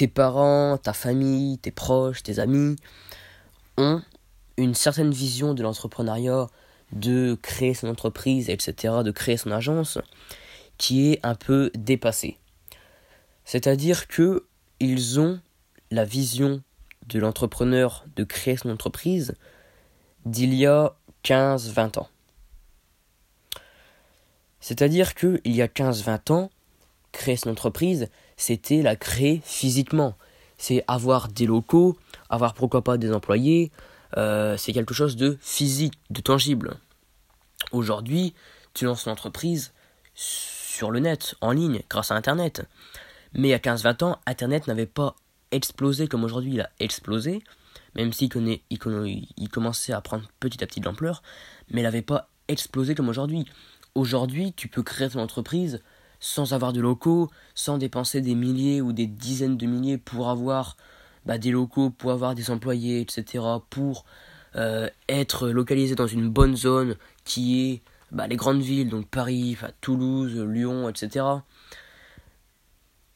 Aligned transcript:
tes 0.00 0.08
parents, 0.08 0.78
ta 0.78 0.94
famille, 0.94 1.58
tes 1.58 1.70
proches, 1.70 2.22
tes 2.22 2.38
amis 2.38 2.76
ont 3.76 4.00
une 4.56 4.74
certaine 4.74 5.10
vision 5.10 5.52
de 5.52 5.62
l'entrepreneuriat, 5.62 6.46
de 6.92 7.36
créer 7.42 7.74
son 7.74 7.86
entreprise, 7.88 8.48
etc., 8.48 8.94
de 9.04 9.10
créer 9.10 9.36
son 9.36 9.50
agence, 9.50 9.98
qui 10.78 11.12
est 11.12 11.20
un 11.22 11.34
peu 11.34 11.70
dépassée. 11.74 12.38
C'est-à-dire 13.44 14.08
que 14.08 14.46
ils 14.80 15.20
ont 15.20 15.38
la 15.90 16.06
vision 16.06 16.62
de 17.06 17.18
l'entrepreneur 17.18 18.06
de 18.16 18.24
créer 18.24 18.56
son 18.56 18.70
entreprise 18.70 19.34
d'il 20.24 20.54
y 20.54 20.64
a 20.64 20.94
15-20 21.24 21.98
ans. 21.98 22.08
C'est-à-dire 24.60 25.14
qu'il 25.14 25.40
y 25.44 25.60
a 25.60 25.68
15-20 25.68 26.32
ans, 26.32 26.50
créer 27.12 27.36
son 27.36 27.50
entreprise, 27.50 28.08
c'était 28.40 28.80
la 28.80 28.96
créer 28.96 29.42
physiquement. 29.44 30.16
C'est 30.56 30.82
avoir 30.88 31.28
des 31.28 31.44
locaux, 31.44 31.98
avoir 32.30 32.54
pourquoi 32.54 32.82
pas 32.82 32.96
des 32.96 33.12
employés, 33.12 33.70
euh, 34.16 34.56
c'est 34.56 34.72
quelque 34.72 34.94
chose 34.94 35.16
de 35.16 35.36
physique, 35.42 35.94
de 36.08 36.22
tangible. 36.22 36.76
Aujourd'hui, 37.70 38.34
tu 38.72 38.86
lances 38.86 39.04
une 39.04 39.12
entreprise 39.12 39.72
sur 40.14 40.90
le 40.90 41.00
net, 41.00 41.34
en 41.42 41.52
ligne, 41.52 41.82
grâce 41.90 42.10
à 42.10 42.14
Internet. 42.14 42.66
Mais 43.34 43.48
il 43.48 43.50
y 43.50 43.54
a 43.54 43.58
15-20 43.58 44.04
ans, 44.04 44.18
Internet 44.26 44.66
n'avait 44.66 44.86
pas 44.86 45.16
explosé 45.50 46.08
comme 46.08 46.24
aujourd'hui 46.24 46.54
il 46.54 46.60
a 46.62 46.70
explosé, 46.78 47.42
même 47.94 48.12
s'il 48.12 48.30
il, 48.70 49.28
il 49.36 49.48
commençait 49.50 49.92
à 49.92 50.00
prendre 50.00 50.26
petit 50.40 50.64
à 50.64 50.66
petit 50.66 50.80
de 50.80 50.86
l'ampleur, 50.86 51.22
mais 51.70 51.82
il 51.82 51.84
n'avait 51.84 52.00
pas 52.00 52.30
explosé 52.48 52.94
comme 52.94 53.10
aujourd'hui. 53.10 53.44
Aujourd'hui, 53.94 54.54
tu 54.54 54.68
peux 54.68 54.82
créer 54.82 55.10
ton 55.10 55.20
entreprise 55.20 55.82
sans 56.20 56.52
avoir 56.52 56.72
de 56.72 56.80
locaux, 56.80 57.30
sans 57.54 57.78
dépenser 57.78 58.20
des 58.20 58.34
milliers 58.34 58.80
ou 58.80 58.92
des 58.92 59.06
dizaines 59.06 59.56
de 59.56 59.66
milliers 59.66 59.98
pour 59.98 60.28
avoir 60.28 60.76
bah, 61.26 61.38
des 61.38 61.50
locaux, 61.50 61.90
pour 61.90 62.12
avoir 62.12 62.34
des 62.34 62.50
employés, 62.50 63.00
etc., 63.00 63.44
pour 63.70 64.04
euh, 64.56 64.88
être 65.08 65.48
localisé 65.48 65.94
dans 65.94 66.06
une 66.06 66.28
bonne 66.28 66.56
zone 66.56 66.96
qui 67.24 67.70
est 67.70 67.82
bah, 68.12 68.26
les 68.26 68.36
grandes 68.36 68.62
villes, 68.62 68.88
donc 68.88 69.06
Paris, 69.08 69.56
Toulouse, 69.80 70.36
Lyon, 70.36 70.88
etc. 70.88 71.24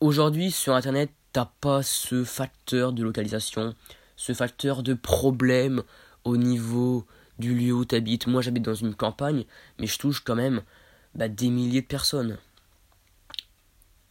Aujourd'hui, 0.00 0.50
sur 0.50 0.74
Internet, 0.74 1.10
t'as 1.32 1.50
pas 1.60 1.82
ce 1.82 2.24
facteur 2.24 2.92
de 2.92 3.02
localisation, 3.02 3.74
ce 4.16 4.32
facteur 4.32 4.82
de 4.82 4.94
problème 4.94 5.82
au 6.24 6.36
niveau 6.36 7.06
du 7.38 7.54
lieu 7.54 7.72
où 7.72 7.84
tu 7.84 7.94
habites. 7.94 8.26
Moi, 8.26 8.42
j'habite 8.42 8.64
dans 8.64 8.74
une 8.74 8.94
campagne, 8.94 9.44
mais 9.78 9.86
je 9.86 9.98
touche 9.98 10.20
quand 10.20 10.34
même 10.34 10.62
bah, 11.14 11.28
des 11.28 11.50
milliers 11.50 11.82
de 11.82 11.86
personnes. 11.86 12.38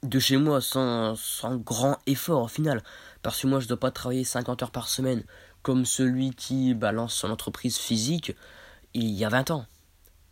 De 0.06 0.20
chez 0.20 0.38
moi, 0.38 0.61
sans, 0.61 1.16
sans 1.16 1.58
grand 1.58 1.98
effort 2.06 2.44
au 2.44 2.48
final. 2.48 2.84
Parce 3.23 3.42
que 3.42 3.48
moi, 3.48 3.59
je 3.59 3.67
dois 3.67 3.80
pas 3.80 3.89
travailler 3.89 4.23
50 4.23 4.62
heures 4.62 4.72
par 4.72 4.88
semaine 4.88 5.23
comme 5.64 5.84
celui 5.84 6.30
qui 6.30 6.75
balance 6.75 7.16
son 7.16 7.31
entreprise 7.31 7.78
physique 7.78 8.36
il 8.94 9.09
y 9.09 9.25
a 9.25 9.30
20 9.30 9.50
ans. 9.50 9.66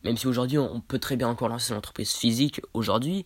Même 0.04 0.16
si 0.16 0.28
aujourd'hui, 0.28 0.60
on 0.60 0.80
peut 0.80 1.00
très 1.00 1.16
bien 1.16 1.28
encore 1.28 1.50
lancer 1.50 1.70
son 1.70 1.76
entreprise 1.76 2.12
physique 2.12 2.62
aujourd'hui, 2.76 3.26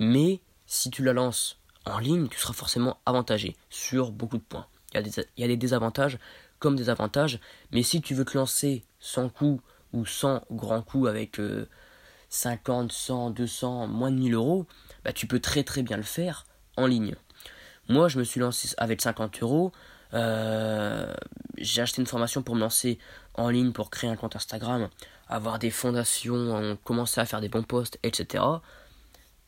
mais 0.00 0.40
si 0.66 0.90
tu 0.90 1.04
la 1.04 1.12
lances 1.12 1.60
en 1.84 2.00
ligne, 2.00 2.26
tu 2.26 2.40
seras 2.40 2.54
forcément 2.54 2.98
avantagé 3.06 3.56
sur 3.70 4.10
beaucoup 4.10 4.38
de 4.38 4.42
points. 4.42 4.66
Il 4.92 4.96
y 4.96 4.98
a 4.98 5.02
des, 5.02 5.10
il 5.36 5.40
y 5.42 5.44
a 5.44 5.48
des 5.48 5.56
désavantages 5.56 6.18
comme 6.58 6.74
des 6.74 6.90
avantages, 6.90 7.38
mais 7.70 7.84
si 7.84 8.00
tu 8.00 8.14
veux 8.14 8.24
te 8.24 8.36
lancer 8.36 8.84
sans 8.98 9.28
coût 9.28 9.60
ou 9.92 10.06
sans 10.06 10.42
grand 10.50 10.82
coût 10.82 11.06
avec 11.06 11.38
50, 12.28 12.92
100, 12.92 13.30
200, 13.30 13.86
moins 13.86 14.10
de 14.10 14.16
1000 14.16 14.34
euros, 14.34 14.66
bah, 15.04 15.12
tu 15.12 15.26
peux 15.26 15.40
très 15.40 15.64
très 15.64 15.82
bien 15.82 15.96
le 15.96 16.02
faire 16.02 16.46
en 16.76 16.86
ligne. 16.86 17.14
Moi, 17.88 18.08
je 18.08 18.18
me 18.18 18.24
suis 18.24 18.40
lancé 18.40 18.74
avec 18.76 19.00
50 19.00 19.42
euros. 19.42 19.72
Euh, 20.14 21.12
j'ai 21.56 21.82
acheté 21.82 22.00
une 22.00 22.06
formation 22.06 22.42
pour 22.42 22.54
me 22.54 22.60
lancer 22.60 22.98
en 23.34 23.48
ligne, 23.48 23.72
pour 23.72 23.90
créer 23.90 24.10
un 24.10 24.16
compte 24.16 24.36
Instagram, 24.36 24.88
avoir 25.28 25.58
des 25.58 25.70
fondations, 25.70 26.78
commencer 26.84 27.20
à 27.20 27.26
faire 27.26 27.40
des 27.40 27.48
bons 27.48 27.62
posts, 27.62 27.98
etc. 28.02 28.44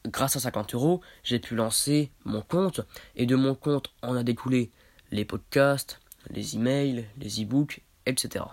Grâce 0.06 0.36
à 0.36 0.40
50 0.40 0.74
euros, 0.74 1.02
j'ai 1.22 1.38
pu 1.38 1.54
lancer 1.54 2.10
mon 2.24 2.40
compte. 2.40 2.80
Et 3.16 3.26
de 3.26 3.36
mon 3.36 3.54
compte, 3.54 3.92
on 4.02 4.16
a 4.16 4.22
découlé 4.22 4.70
les 5.10 5.26
podcasts, 5.26 6.00
les 6.30 6.56
emails, 6.56 7.06
les 7.18 7.42
e-books, 7.42 7.82
etc. 8.06 8.44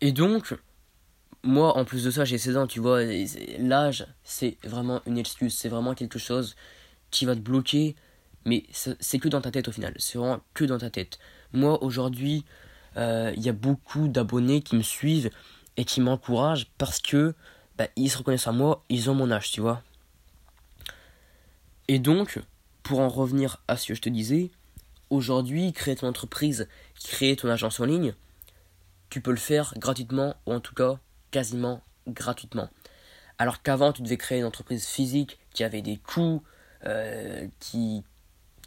Et 0.00 0.12
donc, 0.12 0.54
moi, 1.44 1.76
en 1.76 1.84
plus 1.84 2.04
de 2.04 2.10
ça, 2.10 2.24
j'ai 2.24 2.38
16 2.38 2.56
ans, 2.56 2.66
tu 2.66 2.80
vois, 2.80 3.00
l'âge, 3.58 4.06
c'est 4.22 4.56
vraiment 4.64 5.00
une 5.06 5.18
excuse, 5.18 5.54
c'est 5.54 5.68
vraiment 5.68 5.94
quelque 5.94 6.18
chose 6.18 6.54
qui 7.10 7.24
va 7.24 7.34
te 7.34 7.40
bloquer, 7.40 7.96
mais 8.44 8.64
c'est 8.72 9.18
que 9.18 9.28
dans 9.28 9.40
ta 9.40 9.50
tête 9.50 9.68
au 9.68 9.72
final, 9.72 9.94
c'est 9.98 10.18
vraiment 10.18 10.40
que 10.54 10.64
dans 10.64 10.78
ta 10.78 10.90
tête. 10.90 11.18
Moi, 11.52 11.82
aujourd'hui, 11.82 12.44
euh, 12.96 13.32
il 13.36 13.42
y 13.42 13.48
a 13.48 13.52
beaucoup 13.52 14.08
d'abonnés 14.08 14.62
qui 14.62 14.76
me 14.76 14.82
suivent 14.82 15.30
et 15.76 15.84
qui 15.84 16.00
m'encouragent 16.00 16.68
parce 16.78 17.00
que 17.00 17.34
bah, 17.76 17.88
ils 17.96 18.10
se 18.10 18.18
reconnaissent 18.18 18.46
à 18.46 18.52
moi, 18.52 18.84
ils 18.88 19.10
ont 19.10 19.14
mon 19.14 19.30
âge, 19.30 19.50
tu 19.50 19.60
vois. 19.60 19.82
Et 21.88 21.98
donc, 21.98 22.40
pour 22.82 23.00
en 23.00 23.08
revenir 23.08 23.58
à 23.68 23.76
ce 23.76 23.88
que 23.88 23.94
je 23.94 24.00
te 24.00 24.08
disais, 24.08 24.50
aujourd'hui, 25.10 25.72
créer 25.72 25.96
ton 25.96 26.08
entreprise, 26.08 26.68
créer 27.02 27.36
ton 27.36 27.48
agence 27.48 27.80
en 27.80 27.84
ligne, 27.84 28.14
tu 29.10 29.20
peux 29.20 29.30
le 29.30 29.36
faire 29.36 29.74
gratuitement 29.76 30.36
ou 30.46 30.52
en 30.52 30.60
tout 30.60 30.74
cas 30.74 30.98
quasiment 31.32 31.82
gratuitement. 32.06 32.70
Alors 33.38 33.62
qu'avant, 33.62 33.92
tu 33.92 34.02
devais 34.02 34.16
créer 34.16 34.38
une 34.38 34.44
entreprise 34.44 34.86
physique 34.86 35.40
qui 35.52 35.64
avait 35.64 35.82
des 35.82 35.96
coûts, 35.96 36.44
euh, 36.86 37.48
qui 37.58 38.04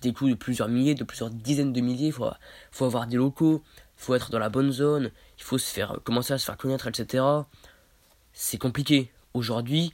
des 0.02 0.12
coûts 0.12 0.28
de 0.28 0.34
plusieurs 0.34 0.68
milliers, 0.68 0.96
de 0.96 1.04
plusieurs 1.06 1.30
dizaines 1.30 1.72
de 1.72 1.82
milliers. 1.82 2.08
Il 2.08 2.14
faut, 2.14 2.30
faut 2.72 2.86
avoir 2.86 3.08
des 3.08 3.16
locaux, 3.16 3.64
il 3.98 4.04
faut 4.04 4.16
être 4.16 4.30
dans 4.30 4.40
la 4.40 4.50
bonne 4.50 4.72
zone, 4.72 5.12
il 5.38 5.44
faut 5.44 5.58
se 5.58 5.72
faire 5.72 6.00
commencer 6.04 6.34
à 6.34 6.38
se 6.38 6.46
faire 6.46 6.58
connaître, 6.58 6.88
etc. 6.88 7.24
C'est 8.34 8.58
compliqué. 8.58 9.12
Aujourd'hui, 9.34 9.94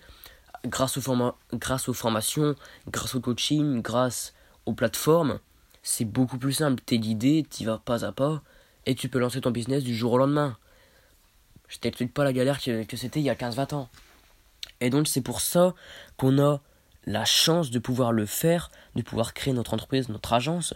grâce 0.66 0.98
aux, 0.98 1.34
grâce 1.54 1.90
aux 1.90 1.94
formations, 1.94 2.56
grâce 2.90 3.16
au 3.16 3.22
coaching, 3.22 3.82
grâce 3.82 4.34
aux 4.66 4.74
plateformes, 4.74 5.40
c'est 5.84 6.06
beaucoup 6.06 6.38
plus 6.38 6.54
simple. 6.54 6.82
T'es 6.86 6.98
guidé, 6.98 7.46
t'y 7.50 7.66
vas 7.66 7.78
pas 7.78 8.06
à 8.06 8.12
pas, 8.12 8.42
et 8.86 8.96
tu 8.96 9.10
peux 9.10 9.20
lancer 9.20 9.42
ton 9.42 9.52
business 9.52 9.84
du 9.84 9.96
jour 9.96 10.14
au 10.14 10.18
lendemain. 10.18 10.58
Je 11.72 11.80
t'explique 11.80 12.14
pas 12.14 12.26
la 12.26 12.34
galère 12.34 12.62
que, 12.62 12.84
que 12.84 12.98
c'était 12.98 13.22
il 13.22 13.26
y 13.26 13.30
a 13.30 13.36
15-20 13.36 13.76
ans. 13.76 13.90
Et 14.82 14.90
donc 14.90 15.08
c'est 15.08 15.22
pour 15.22 15.40
ça 15.40 15.74
qu'on 16.18 16.38
a 16.38 16.60
la 17.06 17.24
chance 17.24 17.72
de 17.72 17.80
pouvoir 17.80 18.12
le 18.12 18.26
faire, 18.26 18.72
de 18.96 19.02
pouvoir 19.02 19.34
créer 19.34 19.54
notre 19.54 19.74
entreprise, 19.74 20.10
notre 20.10 20.34
agence. 20.34 20.74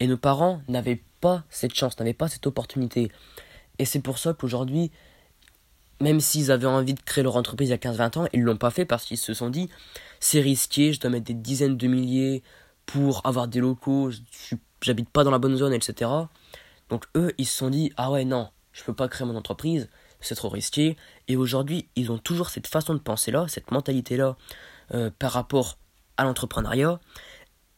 Et 0.00 0.06
nos 0.06 0.18
parents 0.18 0.60
n'avaient 0.68 1.02
pas 1.22 1.44
cette 1.48 1.74
chance, 1.74 1.98
n'avaient 1.98 2.12
pas 2.12 2.28
cette 2.28 2.46
opportunité. 2.46 3.10
Et 3.78 3.86
c'est 3.86 4.00
pour 4.00 4.18
ça 4.18 4.34
qu'aujourd'hui, 4.34 4.90
même 6.00 6.20
s'ils 6.20 6.50
avaient 6.50 6.66
envie 6.66 6.92
de 6.92 7.00
créer 7.00 7.24
leur 7.24 7.36
entreprise 7.36 7.68
il 7.68 7.72
y 7.72 7.74
a 7.74 7.78
15-20 7.78 8.18
ans, 8.18 8.26
ils 8.34 8.40
ne 8.40 8.44
l'ont 8.44 8.58
pas 8.58 8.70
fait 8.70 8.84
parce 8.84 9.06
qu'ils 9.06 9.16
se 9.16 9.32
sont 9.32 9.48
dit 9.48 9.70
c'est 10.20 10.40
risqué, 10.40 10.92
je 10.92 11.00
dois 11.00 11.10
mettre 11.10 11.24
des 11.24 11.34
dizaines 11.34 11.78
de 11.78 11.86
milliers 11.86 12.42
pour 12.84 13.24
avoir 13.24 13.48
des 13.48 13.60
locaux, 13.60 14.10
j'habite 14.82 15.08
pas 15.08 15.24
dans 15.24 15.30
la 15.30 15.38
bonne 15.38 15.56
zone, 15.56 15.72
etc. 15.72 16.10
Donc 16.90 17.06
eux, 17.16 17.32
ils 17.38 17.46
se 17.46 17.56
sont 17.56 17.70
dit, 17.70 17.92
ah 17.96 18.10
ouais, 18.10 18.26
non, 18.26 18.50
je 18.72 18.84
peux 18.84 18.92
pas 18.92 19.08
créer 19.08 19.26
mon 19.26 19.36
entreprise, 19.36 19.88
c'est 20.26 20.34
trop 20.34 20.48
risqué. 20.48 20.96
Et 21.28 21.36
aujourd'hui, 21.36 21.88
ils 21.96 22.10
ont 22.10 22.18
toujours 22.18 22.50
cette 22.50 22.66
façon 22.66 22.94
de 22.94 22.98
penser 22.98 23.30
là, 23.30 23.46
cette 23.48 23.70
mentalité 23.70 24.16
là, 24.16 24.36
euh, 24.94 25.10
par 25.18 25.32
rapport 25.32 25.78
à 26.16 26.24
l'entrepreneuriat. 26.24 27.00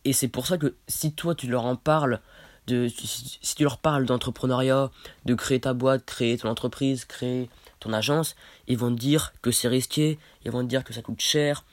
Et 0.04 0.12
c'est 0.12 0.28
pour 0.28 0.46
ça 0.46 0.58
que 0.58 0.76
si 0.88 1.12
toi 1.12 1.34
tu 1.34 1.48
leur 1.48 1.64
en 1.64 1.76
parles, 1.76 2.20
de, 2.66 2.88
si 2.88 3.54
tu 3.54 3.62
leur 3.62 3.78
parles 3.78 4.06
d'entrepreneuriat, 4.06 4.90
de 5.24 5.34
créer 5.34 5.60
ta 5.60 5.72
boîte, 5.72 6.04
créer 6.04 6.36
ton 6.36 6.48
entreprise, 6.48 7.04
créer 7.04 7.48
ton 7.80 7.92
agence, 7.92 8.36
ils 8.66 8.78
vont 8.78 8.94
te 8.94 8.98
dire 8.98 9.32
que 9.42 9.50
c'est 9.50 9.68
risqué, 9.68 10.18
ils 10.44 10.50
vont 10.50 10.62
te 10.62 10.68
dire 10.68 10.84
que 10.84 10.92
ça 10.92 11.02
coûte 11.02 11.20
cher, 11.20 11.64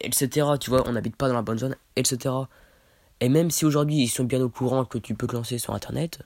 etc. 0.00 0.46
Tu 0.60 0.70
vois, 0.70 0.86
on 0.88 0.92
n'habite 0.92 1.16
pas 1.16 1.28
dans 1.28 1.34
la 1.34 1.42
bonne 1.42 1.58
zone, 1.58 1.76
etc. 1.96 2.34
Et 3.20 3.28
même 3.28 3.50
si 3.50 3.64
aujourd'hui 3.64 3.96
ils 3.96 4.08
sont 4.08 4.24
bien 4.24 4.40
au 4.40 4.48
courant 4.48 4.84
que 4.84 4.98
tu 4.98 5.14
peux 5.14 5.26
te 5.26 5.34
lancer 5.34 5.58
sur 5.58 5.74
Internet, 5.74 6.20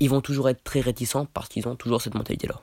ils 0.00 0.10
vont 0.10 0.20
toujours 0.20 0.48
être 0.48 0.62
très 0.64 0.80
réticents 0.80 1.26
parce 1.26 1.48
qu'ils 1.48 1.68
ont 1.68 1.76
toujours 1.76 2.02
cette 2.02 2.14
mentalité-là. 2.14 2.60